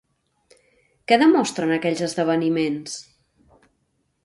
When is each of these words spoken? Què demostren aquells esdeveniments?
Què 1.11 1.19
demostren 1.23 1.75
aquells 1.77 2.03
esdeveniments? 2.09 2.99